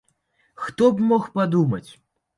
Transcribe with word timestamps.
Хто 0.63 0.89
б 0.95 1.05
мог 1.11 1.29
падумаць! 1.37 1.87